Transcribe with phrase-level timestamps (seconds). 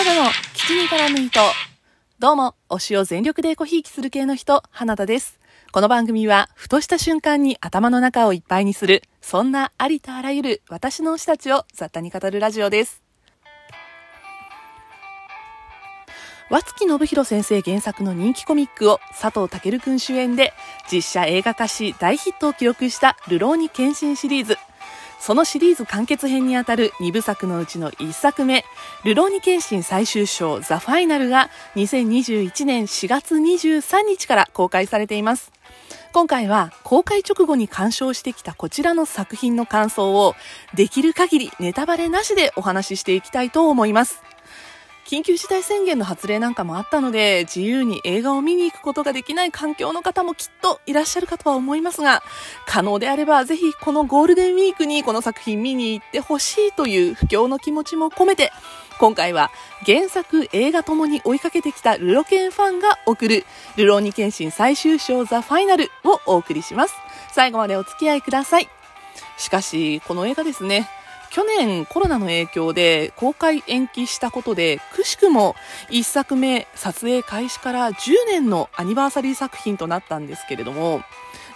[0.00, 1.40] ナダの基地に絡む糸。
[2.18, 5.38] どうも、推しを全力でコひいきする系の人、花田です。
[5.72, 13.02] この番組は、ふとした瞬間に頭の中をいっぱいにする、そんなありとあらゆる私の推したちを雑多に語るラジオです。
[16.48, 20.54] 和月信弘先生原作の人気コミックを佐藤健くん主演で
[20.90, 24.56] 実写映画化し大ヒットを記録したルローニケンシンシリーズ。
[25.20, 28.64] そのシリーズ完結編にあたる2部作のうちの1作目、
[29.04, 35.52] ルローニケンシン最終章ザ・ファイナルが2021年4月23日から公開されています。
[36.12, 40.34] 今回は公開直後に鑑賞してきたこちらの作品の感想を
[40.74, 44.22] できる限りネタバレなしでお話ししていきたいと思います。
[45.10, 52.22] 緊急事態宣言の発令なんかもあったので、自由に映画を見に行くことができない環境の方もきっといらっしゃるかとは思いますが、
[52.64, 58.52] 可能であればぜひこのゴールデンウィークにこの作品見に行ってほしいという不況の気持ちも込めて、
[59.00, 59.50] 今回は
[59.84, 63.44] 原作映画ともに追いかけてきたルロケンファンが送る、
[63.76, 66.94] ルローニケンシン最終章ザ・ファイナルをお送りします。
[67.32, 68.68] 最後までお付き合いください。
[69.38, 70.88] しかし、この映画ですね、
[71.30, 75.54] 去年コロナの影響で公開延期したことで、くしくも
[75.90, 81.02] 1作目撮影開始から10年のアニバーサリー作品となったんですけれども、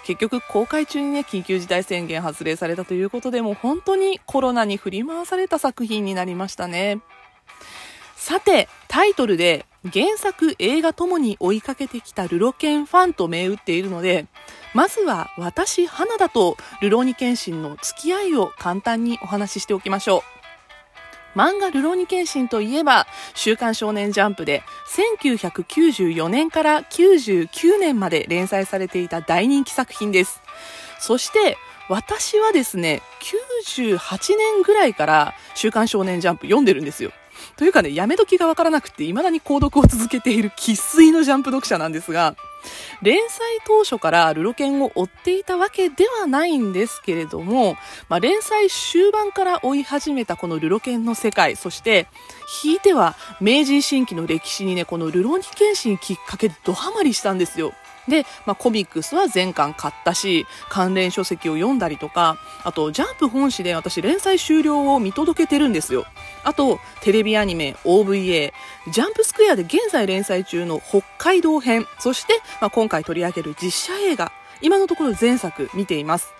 [0.07, 7.01] 結局公開中にね、緊急事態宣言発令されたということで、もう本当にコロナに振り回された作品になりましたね。
[8.15, 14.27] さて、タイトルで原作映画ともに追いかけてきたルロケンファンと銘打っているので、
[14.75, 20.25] まずは私、花田とルローニケンシンの付き合いを簡単にお話ししておきましょ
[21.37, 21.39] う。
[21.39, 24.65] 漫画ルローニケンシンといえば、週刊少年ジャンプで
[24.97, 30.43] 1994年から99年まで連載されていた大人気作品です。
[30.99, 31.57] そして、
[31.89, 37.13] 私はですね、98年ぐらいから週刊少年ジャンプ読んでるんですよ。
[37.57, 42.35] というかね、やめ時がわからなくて、未だに購読を続けている喫水のジャンプ読者なんですが、
[43.03, 47.77] 連載当初からルロケンを追っていたわけではないんですけれども、
[48.09, 52.09] まあ、連載終盤から追い始めたこのルロケンの世界、そして、
[52.63, 57.73] ひいては明治維新期の歴史にね、このルロニケンシンきっかけでドハマりしたんですよ。
[58.09, 66.05] で、まあ、コミックスは全巻買ったし、関連書籍を読んだりとか、あと、ジャンプ本誌で私連載終了を見届けてるんですよ。
[66.43, 68.53] あと、テレビアニメ、OVA、
[68.91, 76.35] ジャンプスクエアで現在連載中の北海道編、そして、まあ、今回取り上げる実写映画、今のところ前作見ています。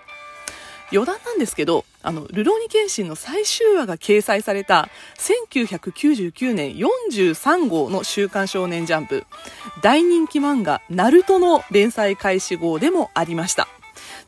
[0.91, 9.25] 余談なんですけど、あの、ルローニケンシンの最終話が掲載された1999年43号の週刊少年ジャンプ、
[9.81, 13.67] 大人気漫画、ナルトの連載開始号でもありました。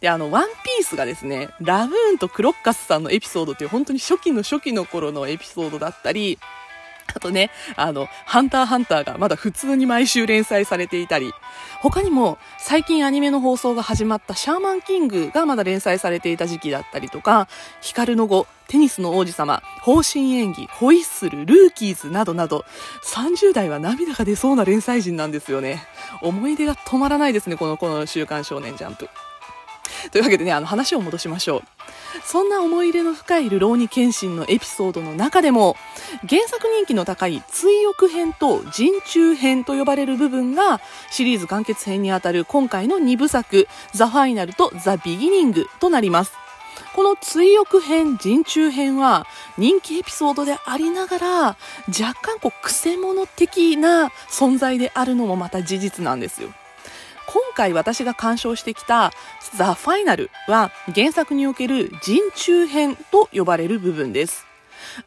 [0.02, 6.40] で、あの、ワンピースがですね、ラブーンとクロッカスさんのエピソードっていう本当に初期の初期の頃のエピソードだったり、
[7.18, 11.34] あとね、あの、ハンターハンターがまだ普通に毎週連載されていたり、
[11.80, 17.48] 他にも最近アニメの放送が始まったシャーマンキングがまだ連載されていた時期だったりとか、
[17.82, 22.66] ヒカルの語、テニスの王子様、方針演技、ホイッスル、ルーキーズなどなど、
[23.04, 25.84] 30代は涙が出そうな連載人なんですよね。
[26.22, 29.10] 思い出が止まらないですね、この、この週刊少年ジャンプ。
[30.12, 31.64] というわけでね、あの話を戻しましょう。
[32.24, 35.76] そんな思い入れの深いルローニケンシンのエピソードの中でも、
[36.28, 40.82] 原作人気の高い追憶編と人中編と呼ばれる部分が
[41.12, 46.34] シリーズ完結編にあたる今回の2部作、ザ・ファイナルとザ・ビギニングとなります。
[46.96, 51.58] この追憶編、人中編は人気エピソードでありながら
[51.88, 56.50] 若干こう癖者的な存在であるのもまた事実なんですよ。
[57.28, 59.12] 今回私が鑑賞してきた
[59.54, 64.46] ザ・ファイナルは原作における人中編と呼ばれる部分です。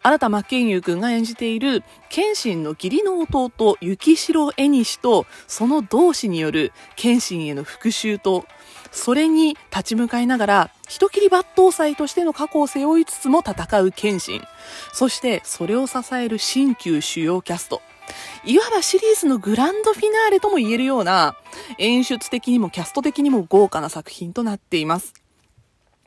[0.02, 8.44] 新田真剣佑君が演じている謙信の義理の弟、雪城絵西とその同志による謙信への復讐と、
[8.90, 14.42] それに立ち向かいながら、人切り抜刀斎としての過去を背負いつつも戦う謙信。
[14.92, 17.80] そしてそれを支える新旧主要キャスト。
[18.44, 21.36] いわばシリーズのグランドフィナーレとも言えるような、
[21.78, 25.14] 演出的にもキャスト的にも豪華な作品となっています。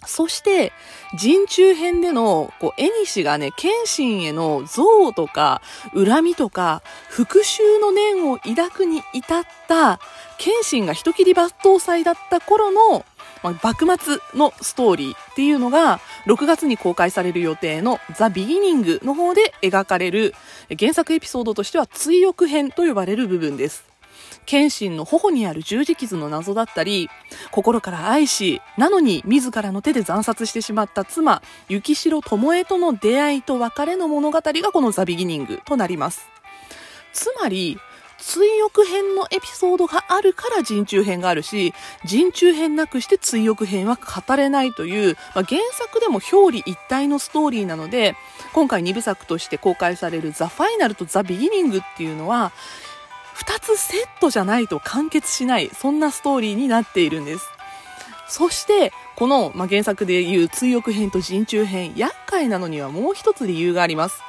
[0.05, 0.73] そして、
[1.17, 5.61] 人中編での、こう、絵西がね、謙信への憎悪とか、
[5.93, 9.99] 恨みとか、復讐の念を抱くに至った、
[10.37, 13.05] 謙信が人切り抜刀斎だった頃の
[13.43, 20.33] まあ、幕末のストーリーっていうのが、6月に公開される予定のザ・ビギニングの方で描かれる、
[20.79, 23.93] 原作エピソードとしては追憶編と呼ばれる部分です。
[24.45, 27.09] 謙信の頬にある十字傷の謎だったり、
[27.51, 36.27] 心から愛し、なのに自らの手で惨殺してしまった妻、雪城智恵との出会いと別れの物語がこのザ・ビギニングとなります。
[37.13, 37.77] つまり、
[38.25, 41.73] 追憶編のエピソードがあるから人中編があるし、
[42.05, 48.15] 人中編なくして追憶編は語れないという、まあ、原作でも表裏一体のストーリーなので、
[48.53, 52.53] 今回2部作として公開されるザ・ファイナルとザ・ビギニングっていうのは、
[53.35, 57.45] 2つセットじゃないと完結しない、そんなストーリーになっているんです。
[58.29, 64.21] そして、この、まあ、原作でいう追憶編と人中編、厄介なのにはもう一つ理由があります。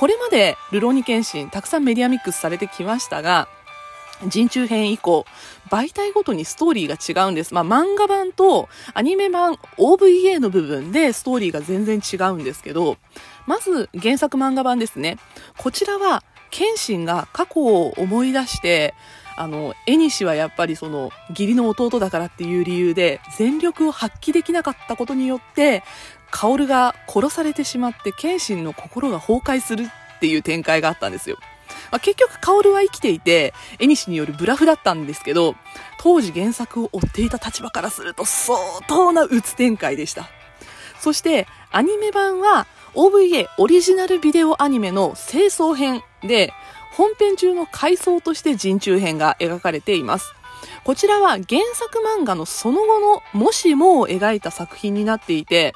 [0.00, 3.48] これまで、ルローニケンシン、たくさんメディアミックスされてきましたが、
[4.26, 5.26] 人中編以降、
[5.68, 7.52] 媒体ごとにストーリーが違うんです。
[7.52, 12.96] まあ、漫画版とアニメ版 OVA の部分でストーリーが全然違うんですけど、
[13.46, 15.18] まず原作漫画版ですね。
[15.58, 18.94] こちらは、謙信が過去を思い出して、
[19.36, 25.82] あの、絵西はやっぱりその、義理の弟だからっていう理由で、全力を発揮できなかったことによって、
[26.30, 31.38] 薫が殺されてしまって謙信の心が崩壊するっていう展開があったんですよ。
[31.90, 35.54] まあ、結局薫は生きていて、絵西によるブラフだったんですけど、
[35.98, 40.28] 当時原作を追っていた立場からすると相当な鬱展開でした。
[41.00, 46.52] そして、アニメ版は OVA オリジナルビデオアニメの清掃編で、
[46.92, 50.34] 本編中の回想として人中編が描かれています。
[50.84, 55.72] こちらは原作漫画のその後のもしもを描いた作品になっていて、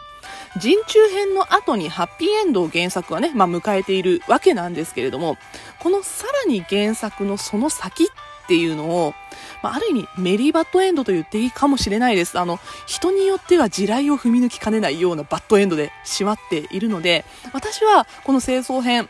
[0.57, 5.37] 人中編の後にハッピーエンドを原作はね、まあ、迎えているわけなんですけれども、
[5.81, 8.07] このさらに原作のその先っ
[8.47, 9.15] ていうのを、
[9.63, 12.39] まあ、ある意味メリーバッドエンドと言っていいかもしれないです。
[12.39, 19.09] あの、人によっては地雷を踏み抜きかねないようなバッドエンドでしまっているので、私はこの清掃編、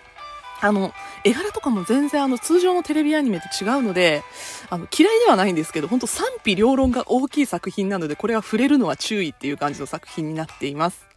[0.60, 0.94] あの、
[1.24, 4.22] 絵柄とかも全然あの通常のテレビアニメと違うので、
[4.70, 11.13] あの嫌いではないんですけど、本当賛否両論が大きい作品なので、これは触れるのは注意っていう感じの作品になっています。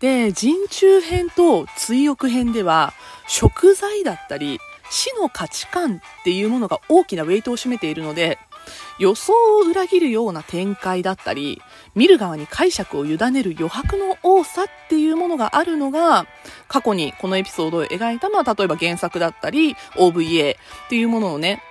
[0.00, 2.92] で、人中編と追憶編では、
[3.26, 4.60] 食材だったり、
[4.90, 8.38] 死の価値観っていうものが大きなウェイトを占めているので、
[8.98, 11.62] 予想を裏切るような展開だったり、
[11.94, 16.26] 見る側に解釈を委ねる余白の多さっていうものがあるのが、
[16.68, 21.62] 過去にこのエピソードを描いた、まあ、例えば原作だったり、OVA っていうもののね、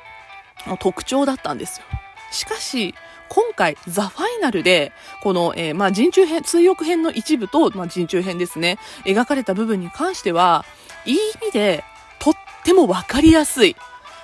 [0.80, 1.86] 特徴だったんですよ。
[2.32, 2.96] しかし、
[3.36, 10.64] 今回、ザ・ファイナルで、この、えー、まあ、人中編、通訳編の一部と、まあ、人中編ですね、描かれた部分に関しては、
[11.06, 11.84] いい意味で、
[12.20, 12.34] とっ
[12.64, 13.76] てもわかりやすい。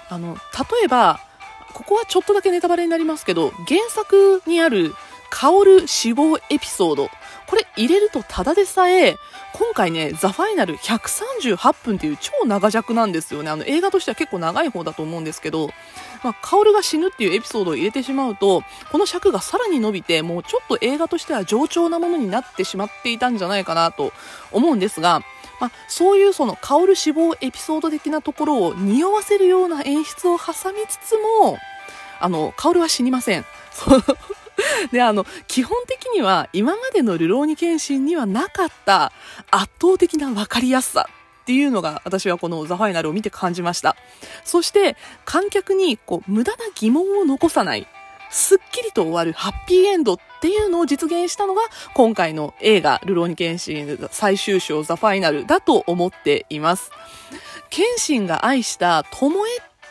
[0.08, 1.20] あの、例えば、
[1.74, 4.96] ここはちょっとだけネタバレになりますけど、原作にある
[5.30, 7.10] 薫死亡エピソード。
[7.52, 9.18] これ入れるとただでさえ、
[9.52, 13.50] 今回ね、ザ・ファイナル138分っていう超長尺なんですよね。
[13.50, 15.68] あの映画としては結構長い方だと思うんですけど、
[16.24, 24.14] まあ、薫が死ぬっていうエピソードを入れてしまうと、この尺がさらに伸びて、もうちょっと映画としては冗長なものになってしまっていたんじゃないかなと
[24.54, 25.22] 思うんですが、
[25.60, 31.58] まあ、そういうその薫死亡エピソード的なところを匂わせるような演出を挟みつつも、
[32.22, 33.46] あの、薫は死にません。
[34.92, 39.12] で、あの、基本的には今までのルローニケンシンにはなかった
[39.50, 41.10] 圧倒的な分かりやすさ
[41.42, 43.96] っていうのが私はこのザ・ファイナルを見て感じました。
[44.44, 47.88] そして観客にこう無駄な疑問を残さない、
[48.30, 51.62] すっきりと終わるハッピーエンドっていうのを実現したのが
[51.94, 56.92] 今回の映画ルローニケンシン最終章ザ・ファイナルだと思っています。
[57.70, 59.06] ケンシンが愛した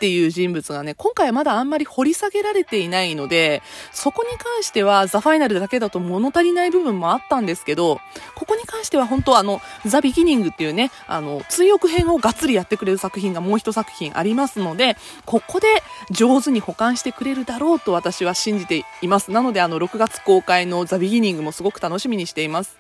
[0.00, 8.00] っていう人物がね、今回はまだあんまり掘り下げられていないので、そこに関してはザ・ファイナルだけだと物足りない部分もあったんですけど、
[8.34, 15.66] ここに関しては本当あの、ザ・ビギニングっていうね、あの、追憶編をがっつりやってくれる作品がもう一作品ありますので、ここで
[16.10, 19.30] 上手に保管してくれるだろうと私は信じています。
[19.30, 22.78] なのであの、6月公開のザ・ビギニングもすごく楽しみにしています。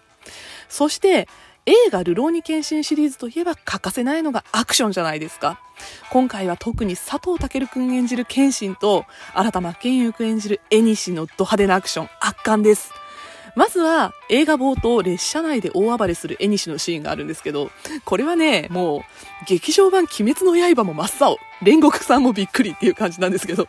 [0.70, 1.28] そして、
[1.70, 5.60] 映画ルローニケンシリーズといえば欠かせないのがアクションじゃないですか。
[6.10, 12.92] 今回は特に佐藤健くん演じる謙信と新田真剣佑くん演じる絵西のド派手なアクション圧巻です。
[13.54, 17.70] まずは映画冒頭列車内で大暴れする絵西のシーンがあるんですけど、
[18.04, 19.00] これはね、もう
[19.46, 23.68] 劇場版鬼滅の刃も真っ青、煉獄さんもびっくりっていう感じなんですけど、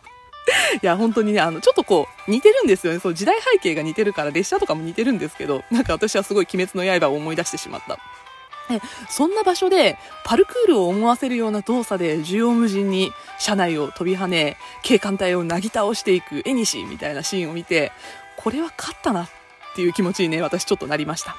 [0.82, 2.98] いや、本当にね、あの、ちょっとこう、似てるんですよね。
[2.98, 7.98] そう、時代背景が似てるから、列車とかも似てるんですけど、なんか私はすごい鬼滅の刃を思い出してしまった。
[9.10, 17.92] そんな場所でパルクールを思わせるような動作で縦横無尽に車内を飛び跳ね警官隊をなぎ倒していく絵西みたいなシーンを見て
[18.36, 19.28] これは勝ったなっ
[19.74, 21.36] ていう気持ちにね私ちょっとなりました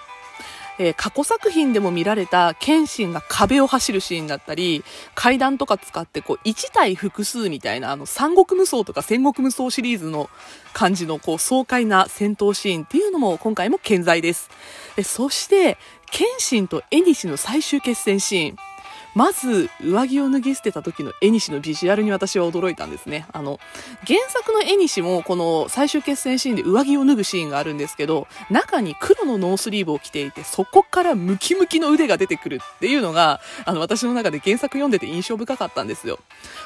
[0.79, 4.83] えー、過去作品でも見られた謙信が壁を走るシーンだったり、
[5.15, 10.29] 階段とか使ってこう1体複数みたいなあの三国無双とか戦国無双シリーズの
[10.73, 14.49] 感じのこう爽快な戦闘シーンっていうのも今回も健在です。
[14.95, 15.77] でそして、
[16.11, 18.72] 謙信と縁西の最終決戦シーン。
[19.15, 23.25] まず、上着を脱ぎ捨てた時の絵西のビジュアルに私は驚いたんですね。
[23.31, 23.59] あの、
[24.07, 36.19] 原作の縁もこの最終決戦シーンで上着を脱ぐシーンがあるんですけど、中に黒のノースリーブを着ていて、そこからムキムキの腕が出てくるっていうのが、あの、私の中で原作読んでて印象深かったんですよ。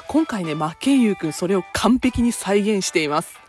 [0.06, 3.47] 今回ね、マッケンユー君それを完璧に再現しています。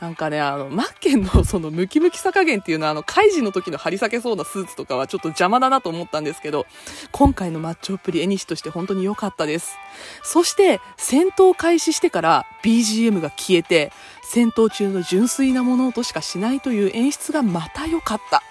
[0.00, 6.66] なんかね、あの、マッケンのそのムキムキさ加減っていうのは、あの、カイジの時の張り裂けそうなスーツとかはちょっと邪魔だなと思ったんですけど、
[7.12, 9.76] 今回のマッチョっぷり縁として本当に良かったです。
[10.22, 13.92] そして、戦闘開始してから BGM が消えて、
[14.32, 18.44] 戦闘中の純粋な物音しかしないという演出がまた良かった。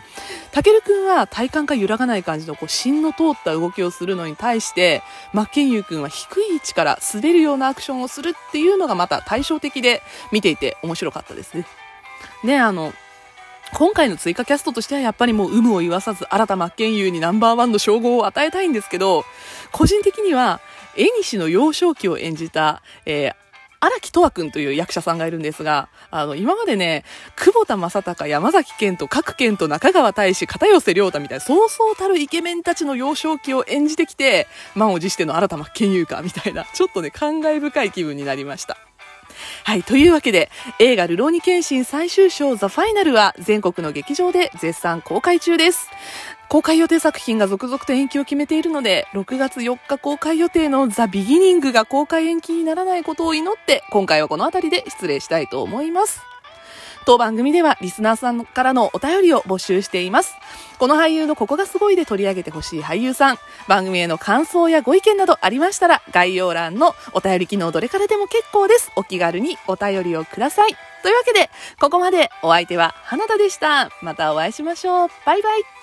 [0.51, 10.01] たけるくんは体幹が揺らがない感じのこう芯の通った動きをするのに対して、マッケンユーくんは低い位置から滑るようなアクションをするっていうのがまた対照的で
[10.33, 11.65] 見ていて面白かったですね。
[12.43, 12.91] で、あの、
[13.73, 19.23] 今回の追加キャストとしてはやっぱりもう有無を言わさず新田真剣佑にナンバーワンの称号を与えたいんですけど、
[19.71, 20.59] 個人的には、
[20.97, 23.48] 絵西の幼少期を演じた、えー、
[23.81, 27.05] 荒木とわくんという役者さんがいるんですが、あの、今までね、
[27.37, 38.88] 久保田正孝、山崎健と各健と中川大志、片寄良太みたいな、そうそうたるイケメンたちの幼少期を演じてきて、満を持しての新た真剣佑か、みたいな、ちょっとね、感慨深い気分になりました。
[39.63, 40.49] はい、というわけで、
[40.79, 45.89] 映画、ルローニケンシン最終章ザ・ファイナルは全国の劇場で絶賛公開中です。
[46.47, 56.21] 公開予定作品が続々と延期を決めているので、6月4日公開予定のザ・ビギニングが公開延期にならないことを祈って、今回はこの辺りで失礼したいと思います。
[57.05, 60.35] 当番組ではリスナーさんからのお便りを募集しています。
[60.79, 68.91] この俳優のここがすごいで取り上げてほしい俳優さん、番組への感想やご意見などありましたら、概要欄のお便り機能どれからでも結構です。
[68.95, 70.75] お気軽にお便りをください。
[71.03, 73.89] というわけで、ここまでお相手は花田でした。
[74.01, 75.09] またお会いしましょう。
[75.25, 75.78] バイバイ。